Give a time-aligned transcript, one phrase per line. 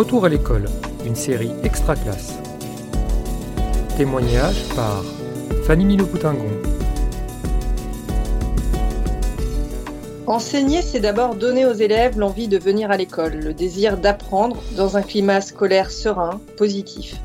[0.00, 0.64] Retour à l'école,
[1.04, 2.32] une série extra classe.
[3.98, 5.04] Témoignage par
[5.66, 6.48] Fanny Milopoutingon.
[10.26, 14.96] Enseigner, c'est d'abord donner aux élèves l'envie de venir à l'école, le désir d'apprendre dans
[14.96, 17.16] un climat scolaire serein, positif.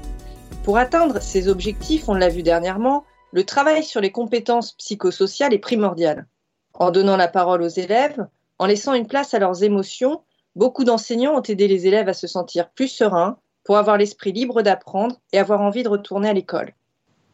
[0.66, 5.60] Pour atteindre ces objectifs, on l'a vu dernièrement, le travail sur les compétences psychosociales est
[5.60, 6.28] primordial.
[6.74, 8.28] En donnant la parole aux élèves,
[8.60, 10.20] en laissant une place à leurs émotions,
[10.56, 14.62] beaucoup d'enseignants ont aidé les élèves à se sentir plus sereins pour avoir l'esprit libre
[14.62, 16.74] d'apprendre et avoir envie de retourner à l'école.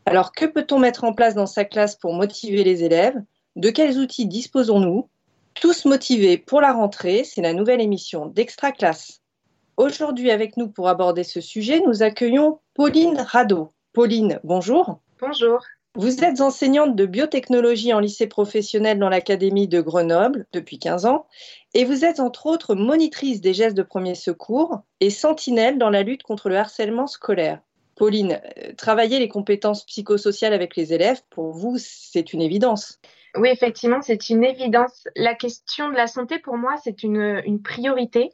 [0.05, 3.22] Alors que peut-on mettre en place dans sa classe pour motiver les élèves?
[3.55, 5.09] De quels outils disposons-nous?
[5.54, 9.22] Tous motivés pour la rentrée, c'est la nouvelle émission d'Extra Classe.
[9.78, 13.72] Aujourd'hui avec nous pour aborder ce sujet, nous accueillons Pauline Rado.
[13.94, 15.00] Pauline, bonjour.
[15.20, 15.59] Bonjour.
[15.95, 21.27] Vous êtes enseignante de biotechnologie en lycée professionnel dans l'Académie de Grenoble depuis 15 ans
[21.73, 26.03] et vous êtes entre autres monitrice des gestes de premier secours et sentinelle dans la
[26.03, 27.59] lutte contre le harcèlement scolaire.
[27.97, 33.02] Pauline, euh, travailler les compétences psychosociales avec les élèves, pour vous, c'est une évidence.
[33.36, 35.09] Oui, effectivement, c'est une évidence.
[35.17, 38.31] La question de la santé, pour moi, c'est une, priorité.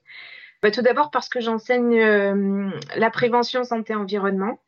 [0.62, 4.60] Bah, tout d'abord parce que j'enseigne euh, la prévention santé-environnement.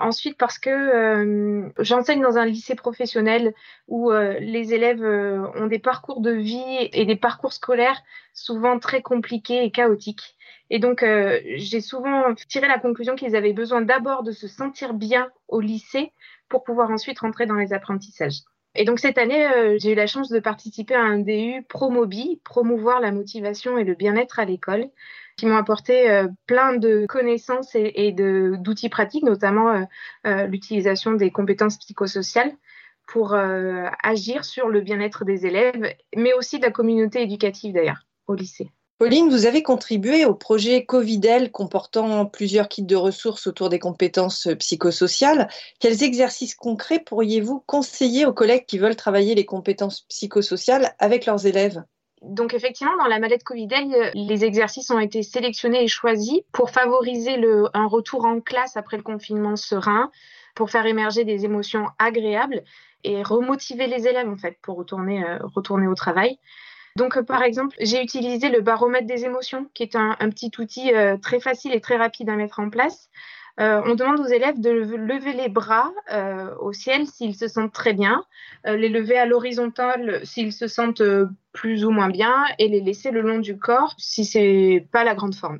[0.00, 3.54] Ensuite, parce que euh, j'enseigne dans un lycée professionnel
[3.86, 8.00] où euh, les élèves euh, ont des parcours de vie et des parcours scolaires
[8.32, 10.36] souvent très compliqués et chaotiques.
[10.70, 15.30] Et donc, j'ai souvent tiré la conclusion qu'ils avaient besoin d'abord de se sentir bien
[15.48, 16.12] au lycée
[16.50, 18.40] pour pouvoir ensuite rentrer dans les apprentissages.
[18.74, 23.00] Et donc cette année, j'ai eu la chance de participer à un DU Promobi, promouvoir
[23.00, 24.90] la motivation et le bien-être à l'école
[25.38, 29.84] qui m'ont apporté euh, plein de connaissances et, d'outils pratiques, notamment euh,
[30.26, 32.52] euh, l'utilisation des compétences psychosociales
[33.06, 38.34] pour agir sur le bien-être des élèves, mais aussi de la communauté éducative d'ailleurs au
[38.34, 38.70] lycée.
[38.98, 44.46] Pauline, vous avez contribué au projet Covidel comportant plusieurs kits de ressources autour des compétences
[44.58, 45.48] psychosociales.
[45.80, 51.46] Quels exercices concrets pourriez-vous conseiller aux collègues qui veulent travailler les compétences psychosociales avec leurs
[51.46, 51.82] élèves?
[52.22, 57.36] Donc effectivement, dans la mallette Covidel, les exercices ont été sélectionnés et choisis pour favoriser
[57.74, 60.10] un retour en classe après le confinement serein,
[60.54, 62.62] pour faire émerger des émotions agréables
[63.04, 66.38] et remotiver les élèves en fait pour retourner, euh, au travail.
[66.96, 70.92] Donc euh, par exemple, j'ai utilisé le baromètre des émotions, qui est un, petit outil
[70.92, 73.08] euh, très facile et très rapide à mettre en place.
[73.60, 77.72] Euh, on demande aux élèves de lever les bras euh, au ciel s'ils se sentent
[77.72, 78.24] très bien,
[78.66, 81.02] euh, les lever à l'horizontale s'ils se sentent
[81.52, 85.16] plus ou moins bien et les laisser le long du corps si c'est pas la
[85.16, 85.58] grande forme.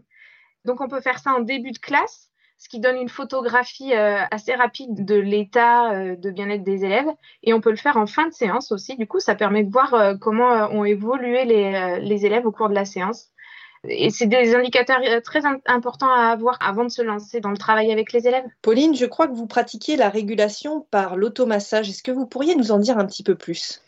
[0.65, 4.55] Donc on peut faire ça en début de classe, ce qui donne une photographie assez
[4.55, 7.09] rapide de l'état de bien-être des élèves
[7.43, 8.97] et on peut le faire en fin de séance aussi.
[8.97, 12.85] Du coup, ça permet de voir comment ont évolué les élèves au cours de la
[12.85, 13.31] séance.
[13.89, 17.57] Et c'est des indicateurs euh, très importants à avoir avant de se lancer dans le
[17.57, 18.45] travail avec les élèves.
[18.63, 21.89] Pauline, je crois que vous pratiquez la régulation par l'automassage.
[21.89, 23.83] Est-ce que vous pourriez nous en dire un petit peu plus?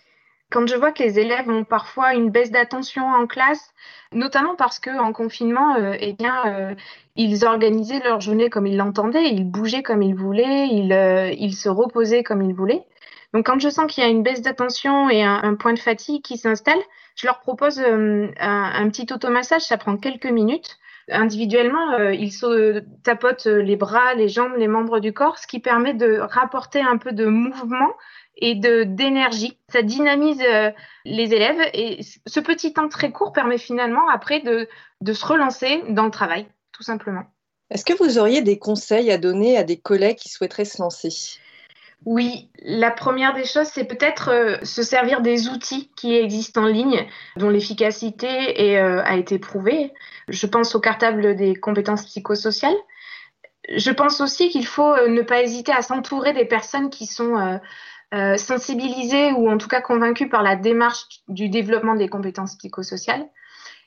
[0.51, 3.73] Quand je vois que les élèves ont parfois une baisse d'attention en classe,
[4.13, 6.75] notamment parce que en confinement, euh, eh bien, euh,
[7.15, 11.69] ils organisaient leur journée comme ils l'entendaient, ils bougeaient comme ils voulaient, ils, ils se
[11.69, 12.85] reposaient comme ils voulaient.
[13.33, 16.23] Donc, quand je sens qu'il y a une baisse d'attention et un, point de fatigue
[16.23, 16.81] qui s'installe,
[17.21, 19.63] je leur propose euh, un, petit automassage.
[19.63, 20.79] Ça prend quelques minutes.
[21.11, 25.59] Individuellement, euh, ils se tapotent les bras, les jambes, les membres du corps, ce qui
[25.59, 27.91] permet de rapporter un peu de mouvement
[28.37, 29.59] et d'énergie.
[29.69, 30.71] Ça dynamise euh,
[31.05, 36.05] les élèves et ce petit temps très court permet finalement après de se relancer dans
[36.05, 37.25] le travail, tout simplement.
[37.71, 41.11] Est-ce que vous auriez des conseils à donner à des collègues qui souhaiteraient se lancer?
[42.07, 46.67] Oui, la première des choses, c'est peut-être euh, se servir des outils qui existent en
[46.67, 47.07] ligne,
[47.37, 49.93] dont l'efficacité euh, a été prouvée.
[50.29, 52.77] Je pense au cartable des compétences psychosociales.
[53.69, 57.61] Je pense aussi qu'il faut euh, ne pas hésiter à s'entourer des personnes qui sont
[58.39, 63.25] sensibilisées ou en tout cas convaincues par la démarche du développement des compétences psychosociales.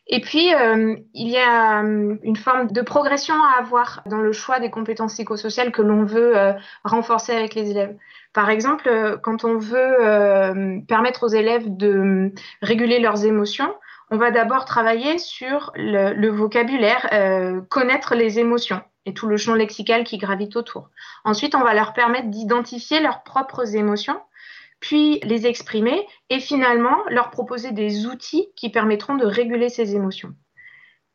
[0.08, 4.34] Et puis, euh, il y a euh, une forme de progression à avoir dans le
[4.34, 6.52] choix des compétences psychosociales que l'on veut euh,
[6.84, 7.96] renforcer avec les élèves.
[8.34, 12.34] Par exemple, quand on veut permettre aux élèves de
[12.64, 13.72] réguler leurs émotions,
[14.10, 17.08] on va d'abord travailler sur le, le vocabulaire,
[17.70, 20.90] connaître les émotions et tout le champ lexical qui gravite autour.
[21.26, 24.20] Ensuite, on va leur permettre d'identifier leurs propres émotions
[24.84, 30.34] puis les exprimer et finalement leur proposer des outils qui permettront de réguler ces émotions.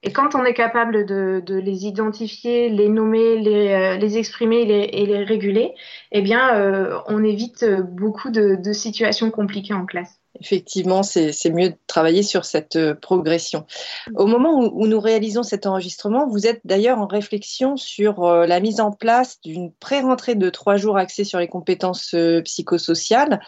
[0.02, 5.22] Et quand on est capable de, les identifier, les nommer, les, euh, exprimer et les,
[5.22, 5.74] réguler,
[6.12, 10.18] eh bien, euh, on évite beaucoup de, situations compliquées en classe.
[10.40, 13.66] Effectivement, c'est mieux de travailler sur cette euh, progression.
[14.14, 18.60] Au moment où, nous réalisons cet enregistrement, vous êtes d'ailleurs en réflexion sur euh, la
[18.60, 23.40] mise en place d'une pré-rentrée de trois jours axée sur les compétences euh, psychosociales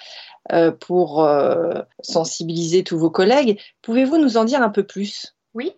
[0.80, 1.28] pour
[2.02, 3.60] sensibiliser tous vos collègues.
[3.82, 5.36] Pouvez-vous nous en dire un peu plus?
[5.54, 5.72] Oui.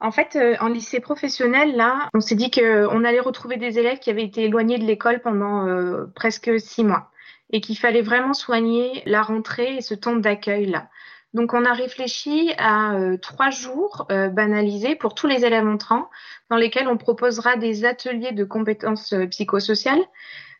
[0.00, 4.10] En fait, en lycée professionnel, là, on s'est dit qu'on allait retrouver des élèves qui
[4.10, 5.66] avaient été éloignés de l'école pendant
[6.14, 7.11] presque six mois
[7.52, 10.88] et qu'il fallait vraiment soigner la rentrée et ce temps d'accueil-là.
[11.34, 16.10] Donc, on a réfléchi à euh, trois jours euh, banalisés pour tous les élèves entrants,
[16.50, 20.02] dans lesquels on proposera des ateliers de compétences euh, psychosociales.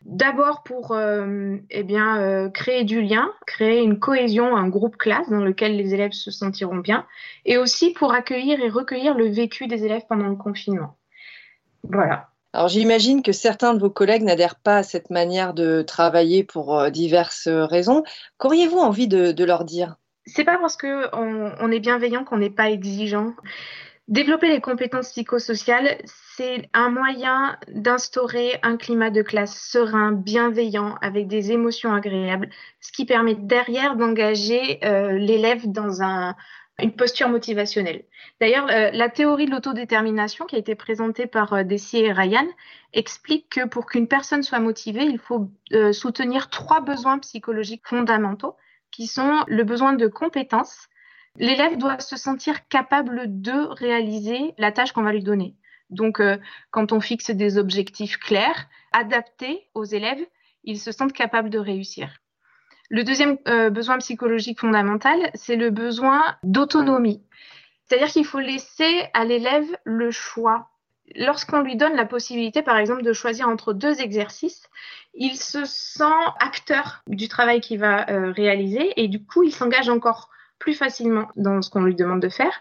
[0.05, 5.77] D'abord pour eh bien, créer du lien, créer une cohésion, un groupe classe dans lequel
[5.77, 7.07] les élèves se sentiront bien,
[7.45, 10.97] et aussi pour accueillir et recueillir le vécu des élèves pendant le confinement.
[11.83, 12.32] Voilà.
[12.53, 16.79] Alors j'imagine que certains de vos collègues n'adhèrent pas à cette manière de travailler pour
[16.79, 18.03] euh, diverses raisons.
[18.37, 19.95] Qu'auriez-vous envie de, leur dire?
[20.25, 23.33] C'est pas parce qu'on on est bienveillant qu'on n'est pas exigeant.
[24.07, 25.97] Développer les compétences psychosociales,
[26.35, 32.49] c'est un moyen d'instaurer un climat de classe serein, bienveillant, avec des émotions agréables,
[32.81, 36.35] ce qui permet derrière d'engager euh, l'élève dans un,
[36.81, 38.03] une posture motivationnelle.
[38.41, 42.47] D'ailleurs, euh, la théorie de l'autodétermination qui a été présentée par euh, Dessier et Ryan
[42.93, 48.55] explique que pour qu'une personne soit motivée, il faut euh, soutenir trois besoins psychologiques fondamentaux
[48.91, 50.87] qui sont le besoin de compétence.
[51.37, 55.55] L'élève doit se sentir capable de réaliser la tâche qu'on va lui donner.
[55.89, 56.21] Donc,
[56.71, 60.23] quand on fixe des objectifs clairs, adaptés aux élèves,
[60.63, 62.22] ils se sentent capables de réussir.
[62.93, 67.23] Le deuxième euh, besoin psychologique fondamental, c'est le besoin d'autonomie.
[67.85, 70.69] C'est-à-dire qu'il faut laisser à l'élève le choix.
[71.15, 74.69] Lorsqu'on lui donne la possibilité, par exemple, de choisir entre deux exercices,
[75.15, 76.03] il se sent
[76.39, 80.29] acteur du travail qu'il va euh, réaliser et du coup, il s'engage encore
[80.59, 82.53] plus facilement dans ce qu'on lui demande de faire.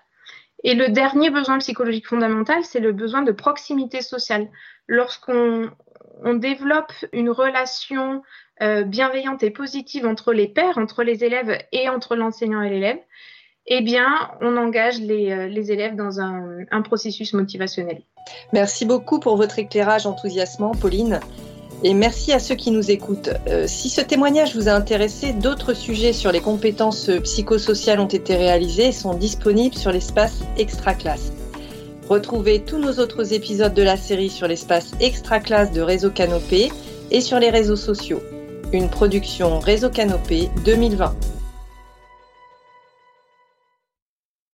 [0.65, 4.49] Et le dernier besoin psychologique fondamental, c'est le besoin de proximité sociale.
[4.87, 5.71] Lorsqu'on
[6.35, 8.23] développe une relation
[8.63, 12.99] euh, bienveillante et positive entre les pairs, entre les élèves et entre l'enseignant et l'élève,
[13.67, 14.07] eh bien,
[14.41, 18.03] on engage les, euh, élèves dans un, processus motivationnel.
[18.53, 21.19] Merci beaucoup pour votre éclairage enthousiasmant, Pauline.
[21.83, 23.31] Et merci à ceux qui nous écoutent.
[23.49, 28.37] Euh, si ce témoignage vous a intéressé, d'autres sujets sur les compétences psychosociales ont été
[28.37, 31.33] réalisés et sont disponibles sur l'espace Extra Classe.
[32.09, 36.71] Retrouvez tous nos autres épisodes de la série sur l'espace Extra Classe de Réseau Canopé
[37.11, 38.23] et sur les réseaux sociaux
[38.73, 41.15] une production Réseau Canopé 2020.